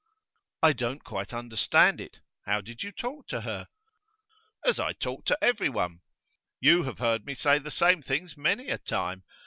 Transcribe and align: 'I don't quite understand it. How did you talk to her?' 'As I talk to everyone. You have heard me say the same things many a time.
'I 0.63 0.73
don't 0.73 1.03
quite 1.03 1.31
understand 1.31 2.01
it. 2.01 2.21
How 2.47 2.59
did 2.59 2.81
you 2.81 2.91
talk 2.91 3.27
to 3.27 3.41
her?' 3.41 3.67
'As 4.65 4.79
I 4.79 4.93
talk 4.93 5.25
to 5.25 5.37
everyone. 5.43 6.01
You 6.59 6.81
have 6.85 6.97
heard 6.97 7.23
me 7.23 7.35
say 7.35 7.59
the 7.59 7.69
same 7.69 8.01
things 8.01 8.35
many 8.35 8.69
a 8.69 8.79
time. 8.79 9.23